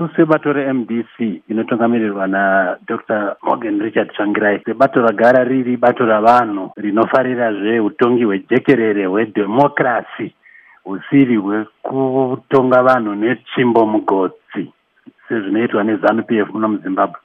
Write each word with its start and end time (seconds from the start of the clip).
isu 0.00 0.08
sebato 0.16 0.52
remdc 0.52 1.44
inotungamirirwa 1.48 2.26
nadr 2.26 3.36
morgan 3.42 3.80
richard 3.80 4.12
tsvangirai 4.12 4.62
sebato 4.64 5.02
ragara 5.02 5.44
riri 5.44 5.76
bato 5.76 6.06
ravanhu 6.06 6.72
rinofarira 6.76 7.52
zveutongi 7.52 8.24
hwejekerere 8.24 9.06
hwedhemokirasi 9.06 10.34
husiri 10.84 11.36
hwekutonga 11.36 12.82
vanhu 12.82 13.14
netsvimbo 13.14 13.86
mugodzi 13.86 14.72
sezvinoitwa 15.28 15.84
nezanup 15.84 16.32
f 16.32 16.48
muno 16.52 16.68
muzimbabwe. 16.68 17.20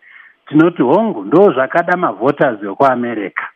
Tinoti 0.48 0.82
hongu 0.82 1.24
ndo 1.24 1.52
zvakada 1.54 1.98
mavhoters 1.98 2.60
vekuamerica 2.60 3.48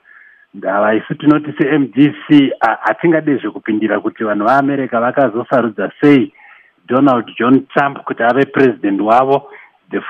ndava 0.53 0.93
isu 0.93 1.15
tinoti 1.15 1.53
semdc 1.57 2.53
hatingade 2.81 3.37
zvekupindira 3.37 3.99
kuti 3.99 4.23
vanhu 4.23 4.45
vaamerica 4.45 5.01
vakazosarudza 5.01 5.91
sei 6.01 6.33
donald 6.89 7.25
john 7.37 7.65
trump 7.73 7.97
kuti 8.03 8.23
ave 8.23 8.45
president 8.45 9.01
wavo 9.01 9.49
the 9.91 10.01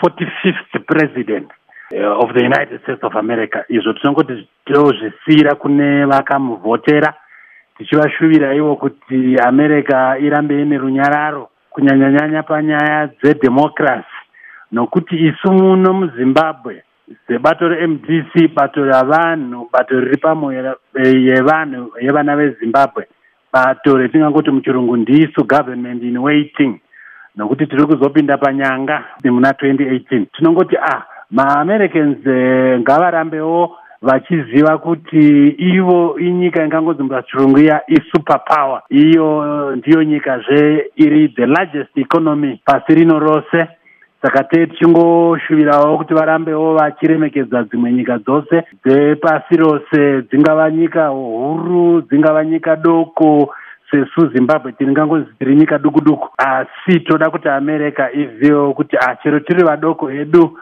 forty 0.00 0.26
fifth 0.42 0.86
president 0.86 1.48
uh, 1.92 2.22
of 2.22 2.34
the 2.34 2.40
united 2.44 2.82
states 2.82 3.04
of 3.04 3.16
america. 3.16 3.64
Izvo 3.68 3.92
tinongoti 3.92 4.48
tozvisiyira 4.64 5.54
kune 5.54 6.04
vakamuvhotera 6.04 7.14
tichivashuvira 7.78 8.54
ivo 8.54 8.76
kuti 8.76 9.36
america 9.48 10.16
irambe 10.20 10.62
ine 10.62 10.78
runyararo 10.78 11.48
kunyanyanyanya 11.70 12.42
panyaya 12.42 13.06
dzedhemokirasi. 13.06 14.18
Nokuti 14.72 15.16
isu 15.16 15.52
muno 15.52 15.92
muzimbabwe 15.92 16.82
sebato 17.26 17.68
remdc 17.68 18.54
bato 18.54 18.84
ravanhu 18.84 19.68
bato 19.72 20.00
riri 20.00 20.16
pamwe 20.16 20.74
yevanhu 21.28 21.92
yevana 22.00 22.36
vezimbabwe 22.36 23.06
bato 23.52 23.96
retingangoti 23.96 24.50
muchirungu 24.50 24.96
ndisu 24.96 25.44
government 25.44 26.02
in 26.02 26.18
waiting. 26.18 26.80
Nokuti 27.36 27.66
tiri 27.66 27.86
kuzopinda 27.86 28.38
panyanga 28.38 29.04
muna 29.24 29.50
2018 29.50 30.26
tinongoti 30.36 30.76
ah 30.76 31.02
maamericans 31.30 32.26
eh, 32.26 32.80
ngavarambewo 32.80 33.76
vachiziva 34.02 34.78
kuti 34.78 35.48
ivo 35.48 36.18
inyika 36.18 36.64
ingangonzi 36.64 37.02
muzvachirungu 37.02 37.58
iya 37.58 37.80
isuper 37.86 38.40
power 38.44 38.82
iyo 38.90 39.76
ndiyo 39.76 40.02
nyikazve 40.04 40.90
iri 40.96 41.28
the 41.28 41.46
largest 41.46 41.96
economy 41.96 42.60
pasi 42.64 42.94
rino 42.94 43.18
rose 43.18 43.66
saka 44.22 44.44
tee 44.44 44.66
tichingoshuvirawo 44.66 45.98
kuti 45.98 46.14
varambewo 46.14 46.74
vachiremekedza 46.74 47.62
dzimwe 47.62 47.92
nyika 47.92 48.18
dzose 48.18 48.62
dzepasi 48.84 49.56
rose. 49.56 50.22
Dzingava 50.22 50.70
nyika 50.70 51.06
huru 51.08 52.02
dzingava 52.02 52.44
nyika 52.44 52.76
doko 52.76 53.54
sesu 53.90 54.28
zimbabwe 54.28 54.72
tiringangozi 54.72 55.26
tiri 55.38 55.56
nyika 55.56 55.78
duku 55.78 56.00
duku 56.00 56.28
asi 56.38 57.00
toda 57.00 57.30
kuti 57.30 57.48
america 57.48 58.08
izivewo 58.14 58.74
kuti 58.74 58.96
achero 58.96 59.40
tiri 59.40 59.64
vadoko 59.64 60.08
hedu 60.08 60.58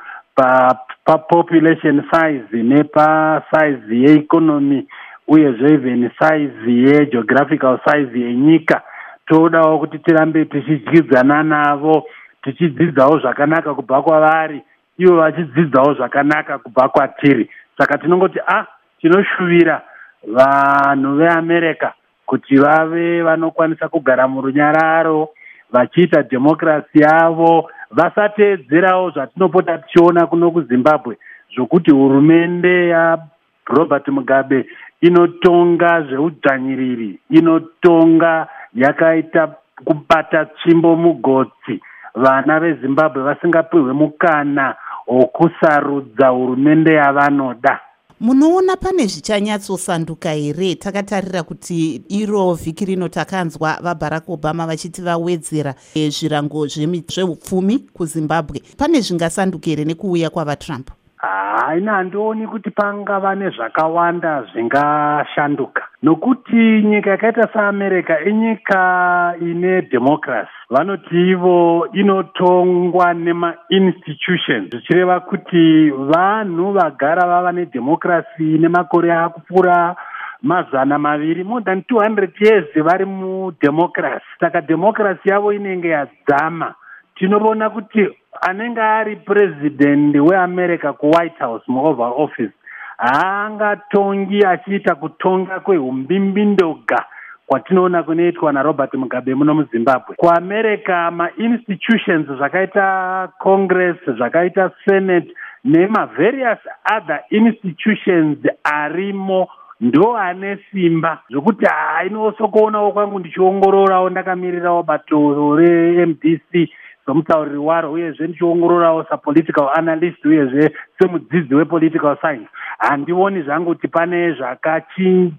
papopulation 1.05 2.03
size 2.13 2.63
nepasize 2.63 3.97
yeeconomy 3.97 4.87
uyezve 5.29 5.73
even 5.75 6.11
size 6.19 6.73
yegeographical 6.73 7.79
size 7.85 8.21
yenyika 8.21 8.83
todawo 9.27 9.79
kuti 9.79 9.99
tirambe 9.99 10.45
tichidyidzana 10.45 11.43
navo 11.43 12.05
tichidzidzawo 12.43 13.19
zvakanaka 13.19 13.75
kubva 13.75 14.03
kwavari. 14.03 14.63
Ivo 14.99 15.17
vachidzidzawo 15.17 15.95
zvakanaka 15.95 16.59
kubva 16.59 16.89
kwatiri. 16.89 17.51
Saka 17.79 17.99
tinongoti 17.99 18.39
ah, 18.47 18.67
tinoshuvira 19.01 19.83
vanhu 20.27 21.17
veamerica 21.17 21.93
kuti 22.27 22.57
vave 22.57 23.23
vanokwanisa 23.23 23.89
kugara 23.89 24.29
murunyararo 24.29 25.29
vachiita 25.73 26.23
dhemokirasi 26.23 27.01
yavo 27.01 27.71
vasateedzerawo 27.91 29.11
zvatinopota 29.11 29.79
tichiona 29.79 30.27
kuno 30.27 30.51
kuzimbabwe 30.51 31.17
zvokuti 31.55 31.91
hurumende 31.91 32.89
yarobert 32.89 34.09
mugabe 34.09 34.67
inotonga 35.01 36.03
zveudzvanyiriri 36.03 37.19
inotonga 37.31 38.47
yakaita 38.75 39.55
kubata 39.85 40.45
tsvimbo 40.45 40.97
mugotsi 40.97 41.81
vana 42.15 42.61
vezimbabwe 42.61 43.23
vasingapiwe 43.23 43.93
mukana 43.93 44.75
wokusarudza 45.07 46.29
hurumende 46.29 46.95
yavanoda. 46.95 47.81
Munoona 48.21 48.77
pane 48.77 49.07
zvichanyatsosanduka 49.07 50.31
here? 50.33 50.75
Takatarira 50.75 51.43
kuti 51.43 52.03
iro 52.09 52.55
vhiki 52.55 52.85
rino 52.85 53.09
takanzwa 53.09 53.79
vabarack 53.83 54.29
obama 54.29 54.67
vachiti 54.67 55.03
vawedzera 55.03 55.75
e, 55.95 56.11
zvirango 56.11 56.67
zveupfumi 56.67 57.79
kuzimbabwe. 57.79 58.63
Pane 58.77 59.01
zvingasanduka 59.01 59.71
here 59.71 59.85
nekuuya 59.85 60.31
kwavatrump 60.31 60.91
haina 61.21 61.93
handioni 61.93 62.47
kuti 62.47 62.71
pangava 62.71 63.35
nezvakawanda 63.35 64.43
zvingashanduka. 64.43 65.83
Nokuti 66.03 66.83
nyika 66.83 67.11
yakaita 67.11 67.49
seamerica 67.53 68.25
inyika 68.27 69.35
ine 69.41 69.81
dhemokirasi 69.81 70.51
vanoti 70.71 71.31
ivo 71.31 71.89
inotongwa 71.93 73.15
nemainstitutions 73.15 74.71
zvichireva 74.71 75.21
kuti 75.21 75.91
vanhu 75.91 76.73
vagara 76.73 77.27
vava 77.27 77.53
nedhemokirasi 77.53 78.43
nemakore 78.59 79.13
akupfuura 79.13 79.97
mazana 80.43 80.99
maviri 80.99 81.45
more 81.45 81.65
than 81.65 81.83
two 81.83 81.99
hundred 81.99 82.33
years 82.41 82.65
vari 82.85 83.05
mudhemokirasi 83.05 84.27
saka 84.41 84.61
dhemokirasi 84.61 85.29
yavo 85.29 85.53
inenge 85.53 85.89
yadzama 85.89 86.75
tinoona 87.15 87.71
kuti 87.71 88.09
anenge 88.41 88.81
ari 88.81 89.17
purezidendi 89.17 90.21
weamerica 90.21 90.93
kuwhite 90.93 91.39
house 91.39 91.65
muoval 91.69 92.13
office 92.17 92.53
haangatongi 92.99 94.45
achiita 94.45 94.95
kutonga 94.95 95.61
kwehumbimbi 95.61 96.45
ndoga 96.45 97.05
kwatinoona 97.47 98.03
kunoitwa 98.03 98.53
narobert 98.53 98.95
mugabe 98.95 99.35
muno 99.35 99.55
muzimbabwe. 99.55 100.17
Kuamerica 100.17 101.11
mainstitutions 101.11 102.27
zvakaita 102.27 103.29
congress 103.39 103.97
zvakaita 104.07 104.71
senate 104.85 105.35
nemavarious 105.65 106.59
other 106.97 107.21
institutions 107.31 108.39
arimo 108.65 109.49
ndo 109.81 110.17
ane 110.17 110.59
simba 110.71 111.19
zvokuti 111.31 111.67
hainosokuonawo 111.67 112.93
kwangu 112.93 113.19
ndichiongororawo 113.19 114.11
ndakamirirawo 114.11 114.83
bato 114.83 115.57
remdc 115.57 116.71
somutauriri 117.11 117.59
waro 117.59 117.93
uyezve 117.93 118.27
ndichiongororawo 118.27 119.05
sapolitical 119.05 119.69
analyst 119.75 120.25
uyezve 120.25 120.71
semudzidzi 120.99 121.55
wepolitical 121.55 122.17
science. 122.17 122.49
Handioni 122.79 123.43
zvangu 123.43 123.75
kuti 123.75 123.89
pane 123.89 124.37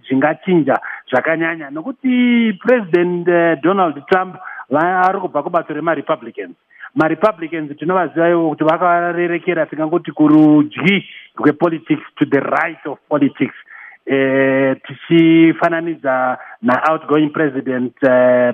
zvingachinja 0.07 0.79
zvakanyanya. 1.09 1.69
Nokuti 1.69 2.53
president 2.59 3.27
uh, 3.27 3.61
donald 3.63 4.05
trump 4.05 4.35
vari 4.69 5.19
kubva 5.19 5.43
kubato 5.43 5.73
remarepublicans. 5.73 6.55
Marepublicans 6.95 7.77
tinovaziva 7.77 8.29
ivo 8.29 8.49
kuti 8.49 8.63
vakarerekera 8.63 9.65
tingangoti 9.65 10.11
kurudyi 10.11 11.05
rwepolitics 11.37 12.03
to 12.15 12.25
the 12.25 12.39
right 12.39 12.85
of 12.85 12.99
politics. 13.09 13.55
Eh, 14.05 14.77
tichifananidza 14.87 16.37
naoutgoing 16.61 17.29
president 17.29 17.93
uh, 18.03 18.09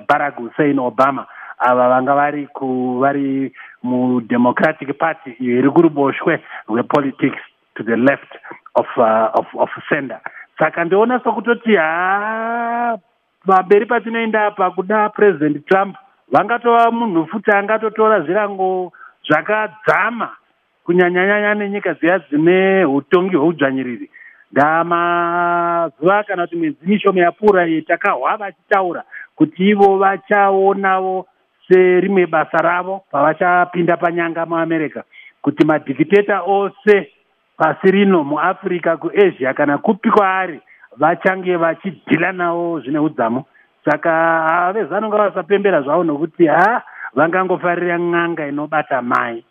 barack 0.08 0.36
hussein 0.36 0.78
obama 0.78 1.26
ava 1.58 1.88
vanga 1.88 2.14
vari 2.14 2.46
ku 2.46 2.98
vari 3.00 3.52
mudemocratic 3.82 4.98
party 4.98 5.30
iyo 5.40 5.58
iri 5.58 5.70
kuruboshwe 5.70 6.40
rwepolitics 6.68 7.42
to 7.74 7.82
the 7.82 7.96
left 7.96 8.32
of, 8.74 8.86
uh, 8.96 9.30
of, 9.34 9.46
of 9.54 9.70
sender 9.88 10.20
saka 10.58 10.84
ndiona 10.84 11.20
sokutoti 11.20 11.76
ha 11.76 12.98
pamberi 13.46 13.86
patinoenda 13.86 14.46
apa 14.46 14.70
kuda 14.70 15.08
president 15.08 15.66
trump 15.66 15.96
vangatova 16.32 16.90
munhu 16.90 17.26
futi 17.26 17.50
angatotora 17.50 18.20
zvirango 18.20 18.92
zvakadzama 19.28 20.28
kunyanyanyanya 20.84 21.54
nenyika 21.54 21.94
dziya 21.94 22.18
dzine 22.18 22.84
utongi 22.84 23.36
hweudzvanyiriri 23.36 24.10
ndamazuva 24.52 26.22
kana 26.22 26.42
kuti 26.42 26.56
mwedzi 26.56 26.86
mishoma 26.86 27.20
yapfuura 27.20 27.66
iyi 27.66 27.82
takahwa 27.82 28.36
vachitaura 28.36 29.02
kuti 29.36 29.68
ivo 29.68 29.98
vachaonawo 29.98 31.26
serimwe 31.68 32.26
basa 32.26 32.58
ravo 32.58 33.04
pavachapinda 33.10 33.96
panyanga 33.96 34.46
muamerica 34.46 35.02
kuti 35.42 35.64
madhikiteta 35.64 36.42
ose 36.42 37.12
pasi 37.56 37.90
rino 37.90 38.24
muafrica 38.24 38.96
kuasia 38.96 39.54
kana 39.54 39.78
kupi 39.78 40.10
kwaari 40.10 40.60
vachange 40.96 41.56
vachidhila 41.56 42.32
navo 42.32 42.80
zvine 42.80 42.98
udzamu. 42.98 43.44
Saka 43.84 44.10
havezanonga 44.48 45.16
vasapembera 45.16 45.82
zvavo 45.82 46.04
nokuti 46.04 46.46
ha 46.46 46.82
vangangofarira 47.14 47.98
n'anga 47.98 48.46
inobata 48.48 49.02
mai 49.02 49.44